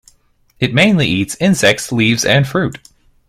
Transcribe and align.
It 0.59 0.73
mainly 0.73 1.05
eats 1.05 1.35
insects, 1.39 1.91
leaves, 1.91 2.25
and 2.25 2.47
fruit. 2.47 2.79